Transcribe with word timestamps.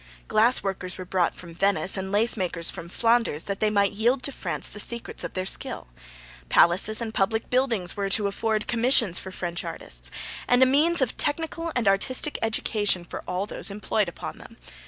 Glass 0.27 0.63
workers 0.63 0.97
were 0.97 1.05
brought 1.05 1.35
from 1.35 1.53
Venice, 1.53 1.95
and 1.95 2.11
lace 2.11 2.35
makers 2.35 2.71
from 2.71 2.89
Flanders, 2.89 3.43
that 3.43 3.59
they 3.59 3.69
might 3.69 3.91
yield 3.91 4.23
to 4.23 4.31
France 4.31 4.67
the 4.67 4.79
secrets 4.79 5.23
of 5.23 5.33
their 5.35 5.45
skill. 5.45 5.89
Palaces 6.49 7.01
and 7.01 7.13
public 7.13 7.51
buildings 7.51 7.95
were 7.95 8.09
to 8.09 8.25
afford 8.25 8.65
commissions 8.65 9.19
for 9.19 9.29
French 9.29 9.63
artists, 9.63 10.09
and 10.47 10.63
a 10.63 10.65
means 10.65 11.03
of 11.03 11.17
technical 11.17 11.71
and 11.75 11.87
artistic 11.87 12.39
education 12.41 13.05
for 13.05 13.21
all 13.27 13.45
those 13.45 13.69
employed 13.69 14.09
upon 14.09 14.39
them. 14.39 14.57